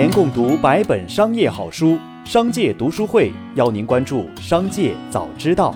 [0.00, 5.74] 年共读百本商业好书，商界读书会邀您关注商界早知道。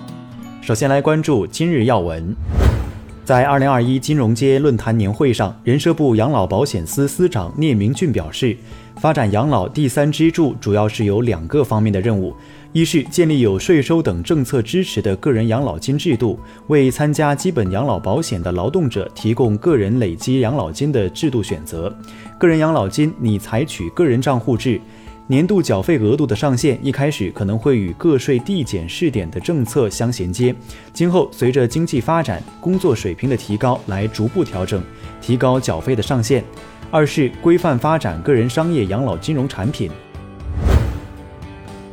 [0.63, 2.35] 首先来关注今日要闻。
[3.25, 8.55] 在二零二一金融街论坛年会上，人社部养老保险司司长聂明俊表示，
[8.97, 12.35] 发展养老第三支柱主要是有两个方面的任务：
[12.71, 21.91] 一是建立有税收等政策支持的个人养老金制度，为参加基本养老保险的劳动者提供个人累积养老金的制度选择；
[22.37, 24.79] 个人养老金拟采取个人账户制。
[25.27, 30.53] 年度缴费额度的上限一开始可能会与个税递减试点的政策相衔接，
[30.93, 34.83] 今后随着经济发展、工作水平的提高来逐步调整，
[35.19, 36.43] 提高缴费的上限。
[36.91, 39.89] 二是规范发展个人商业养老金融产品。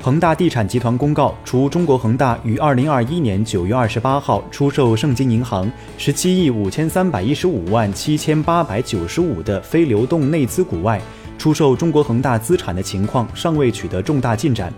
[0.03, 11.01] 恒大地产集团公告，除中国恒大于二零二一年九月二十八号出售盛京银行十七亿五千三百一十五万七千八百九十五的非流动内资股外，
[11.43, 14.73] 出售中国恒大资产的情况尚未取得重大进展，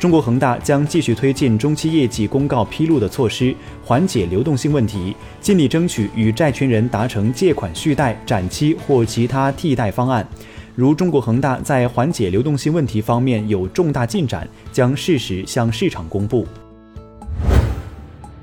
[0.00, 10.26] 中国恒大将继续推进中期业绩公告披露的措施，缓解流动性问题，尽力争取与债权人达成借款续贷、展期或其他替代方案。
[10.74, 16.44] 如中国恒大在缓解流动性问题方面有重大进展，将适时向市场公布。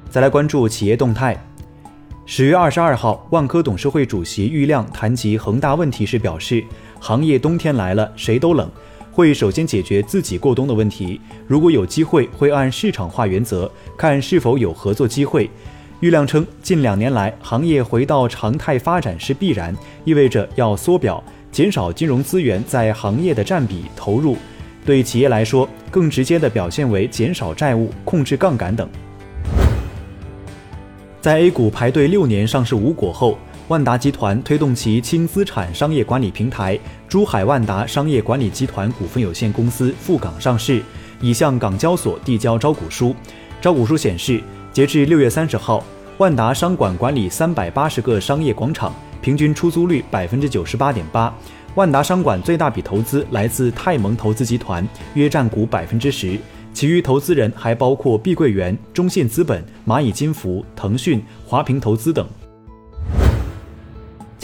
[0.09, 1.37] 再来关注企业动态。
[2.27, 6.63] 十月二十二号，万科董事会主席郁亮谈及恒大问题时表示。
[7.07, 8.67] 行业冬天来了，谁都冷，
[9.11, 11.21] 会首先解决自己过冬的问题。
[11.45, 15.47] 如果有机会，会按市场化原则看是否有合作机会。
[15.99, 19.71] 郁亮称，近两年来行业回到常态发展是必然，
[20.03, 24.35] 意味着要缩表，减少金融资源在行业的占比投入。
[24.83, 28.89] 对企业来说，更直接的表现为减少债务、控制杠杆等。
[31.21, 33.37] 在 A 股排队六年上市无果后。
[33.67, 40.83] 万达集团推动其轻资产商业管理平台珠海万达商业管理集团股份有限公司赴港上市，
[41.19, 43.15] 已向港交所递交招股书。
[43.59, 44.39] 招股书显示，
[44.71, 45.83] 截至六月三十号，
[46.19, 51.35] 万达商管管理三百八十个商业广场，平均出租率百分之九十八点八。
[51.73, 56.37] 万达商管最大笔投资来自泰蒙投资集团，约占股百分之十，
[56.71, 62.27] 其余投资人还包括碧桂园、中信资本、蚂蚁金服、腾讯、华平投资等。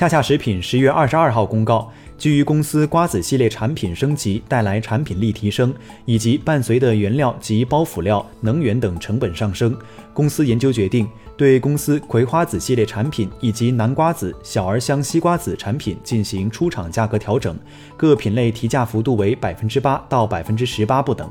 [0.02, 5.72] 恰恰食品十月二十二号公告，基于公司瓜子系列产品升级带来产品力提升，
[6.06, 9.78] 以及伴随的原料及包辅料、能源等成本上升，
[10.12, 11.08] 公司研究决定
[11.38, 17.56] 对公司葵花籽系列产品以及南瓜子、小儿香西瓜子产品进行出厂价格调整，
[17.96, 21.30] 各品类提价幅度为百分之八到百分之十八不等。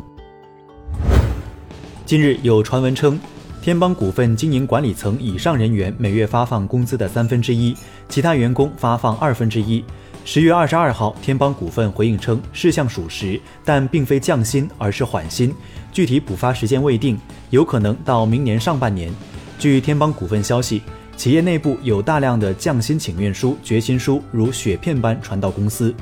[2.07, 3.19] 近日有传闻称。
[3.63, 7.77] 天邦股份经营管理层以上人员每月发放工资的三分之一，
[8.09, 9.85] 其他员工发放二分之一。
[10.25, 15.55] 十月二十二号，天邦股份回应称，事项属实，但并非降薪，而是缓薪，
[15.93, 19.13] 具体补发时间未定，有可能到明年上半年。
[19.59, 20.81] 据天邦股份消息，
[21.15, 25.95] 企业内部有大量的降薪请愿书、决心书如雪片般传到公司。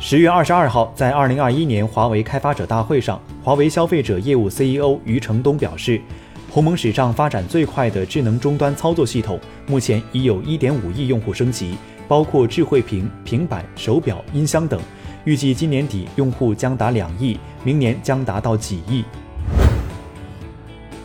[0.00, 6.00] 十月二十二号，在二零二一年华为开发者大会上，华为消费者业务 CEO 余承东表示，
[6.50, 11.76] 鸿蒙史上发展最快的智能终端操作系统，目前已有一点五亿用户升级，
[12.08, 14.80] 包括智慧屏、平板、手表、音箱等。
[15.24, 19.04] 预计今年底用户将达两亿，明年将达到几亿。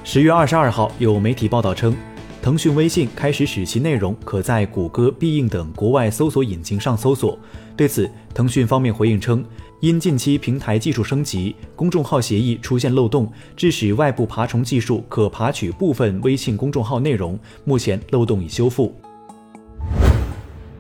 [0.06, 1.94] 十月二十二号，有媒体报道称。
[2.42, 7.38] 腾讯微信开始使其内容可在谷歌、必应等国外搜索引擎上搜索。
[7.76, 9.44] 对此，腾讯方面回应称，
[9.82, 17.38] 因近期平台技术升级，公众号协议出现漏洞，致使外部爬虫技术可爬取部分微信公众号内容。
[17.66, 18.96] 目前漏洞已修复。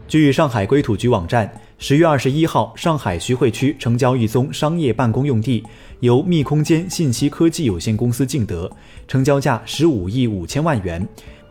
[0.07, 5.63] 据上海规土局网站，十月二十一号，上海徐汇区成交一宗商业办公用地，
[5.99, 8.71] 由密空间信息科技有限公司竞得，
[9.09, 11.05] 成交价十五亿五千万元。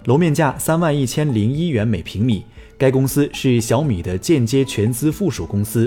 [0.08, 2.42] 楼面价三万一千零一元每平米，
[2.78, 5.86] 该公司是小米的间接全资附属公司。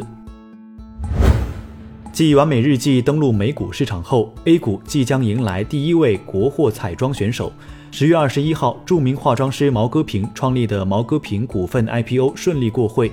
[2.13, 7.51] 继完美日记登陆美股市场后，A 股即将迎来第一位国货彩妆选手。
[7.89, 13.11] 十月二十一号，著名化妆师毛戈平创立的毛戈平股份 IPO 顺利过会，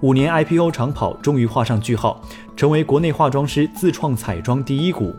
[0.00, 2.20] 五年 IPO 长跑终于画上句号，
[2.56, 5.14] 成为国内化妆师自创彩妆第一股。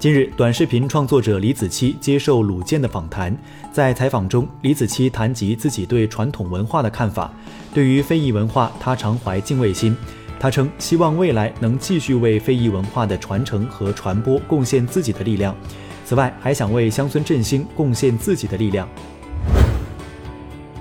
[0.00, 3.36] 近日，短视频创作者李子柒接受鲁健的访谈，
[3.70, 7.30] 在采访中，李子柒谈及自己对传统文化的看法。
[7.74, 9.94] 对于非遗文化，他常怀敬畏心。
[10.38, 15.54] 他称，希望未来能继续为非遗文化的传承和传播贡献自己的力量。
[16.06, 18.88] 此外，还想为乡村振兴贡献自己的力量。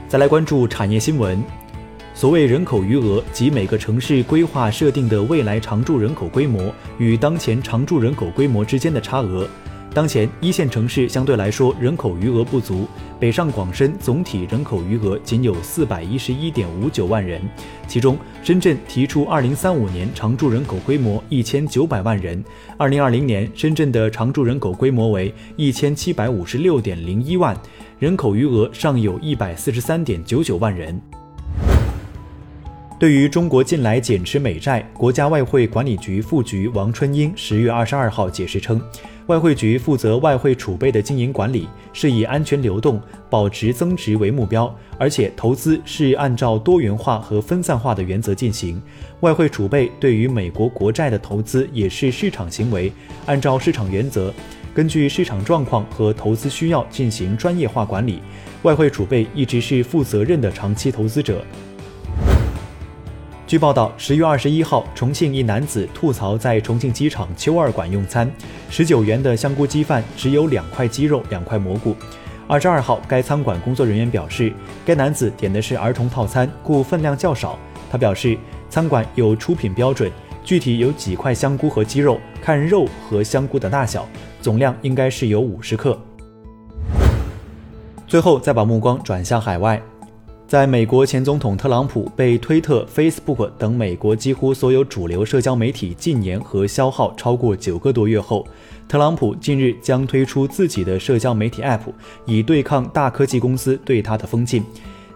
[0.07, 1.43] 再来关注产业新闻。
[2.19, 9.47] 所谓人口余额，即每个城市规划设定的未来常住人口规模与当前常住人口规模之间的差额。
[9.93, 12.85] 当前一线城市相对来说人口余额不足，
[13.21, 17.41] 北上广深总体人口余额仅有四百一十一点五九万人，
[17.87, 22.43] 其中深圳提出二零三五年常住人口规模一千九百万人，
[22.75, 27.57] 二零二零年深圳的常住人口规模为一千七百五十六点零一万，
[27.97, 31.01] 人口余额尚有一百四十三点九九万人。
[32.99, 38.81] 对于中国近来减持美债，国家外汇管理局副局王春英十月二十二号解释称，
[39.27, 48.81] 外汇局负责外汇储备的经营管理，是以安全流动、保值增值为目标，而且投资是按照多元化和分散化的原则进行。
[49.21, 52.91] 外汇储备对于美国国债的投资也是市场行为，
[53.25, 54.33] 按照市场原则，
[54.73, 58.19] 根据市场状况和投资需要进行专业化管理。
[58.63, 61.41] 外汇储备一直是负责任的长期投资者。
[63.49, 68.31] 据报道，十月二十一号，重庆一男子吐槽在重庆机场秋二馆用餐，
[68.69, 71.95] 十九元的香菇鸡饭只有两块鸡肉、两块蘑菇。
[72.47, 74.53] 二十二号，该餐馆工作人员表示，
[74.85, 77.57] 该男子点的是儿童套餐，故分量较少。
[77.89, 78.37] 他表示，
[78.69, 80.11] 餐馆有出品标准，
[80.43, 84.07] 具体有几块香菇和鸡肉，看肉和香菇的大小，
[84.43, 85.99] 总量应该是有五十克。
[88.05, 89.81] 最后，再把目光转向海外。
[90.49, 98.47] 在美国前总统特朗普被推特、Facebook 等美国几乎所有主流社交媒体禁言和消耗超过九个多月后，
[98.87, 101.81] 特朗普近日将推出自己的社交媒体 App，
[102.25, 104.63] 以对抗大科技公司对他的封禁。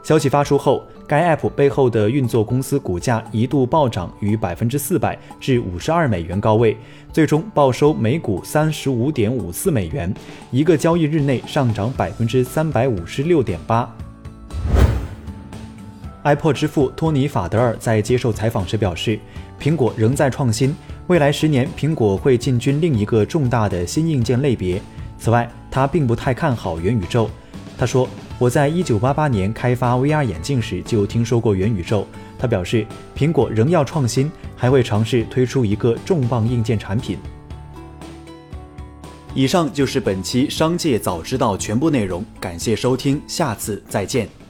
[0.03, 6.77] 消息发出后，该 App 背后的运作公司股价一度暴涨逾百分之四百至五十二美元高位，
[7.11, 10.13] 最终报收每股三十五点五四美元，
[10.51, 13.91] 一个交易日内上涨百分之三百五十六点八。
[16.23, 19.19] iPod 之父托尼·法德尔在接受采访时表示，
[19.59, 20.75] 苹果仍在创新，
[21.07, 24.81] 未来十年苹果会进军另一个重大的新硬件类别。
[25.17, 27.29] 此外，他并不太看好元宇宙。
[27.77, 28.07] 他说
[28.39, 32.07] ：“我在1988年开发 VR 眼镜时就听说过元宇宙。”
[32.39, 32.85] 他表示，
[33.17, 37.17] 苹果仍要创新，还会尝试推出一个重磅硬件产品。
[39.33, 44.42] 以上就是本期《商界早知道》全部内容，感谢收听，下次再见。